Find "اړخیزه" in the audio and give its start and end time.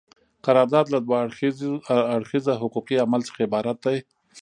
2.15-2.53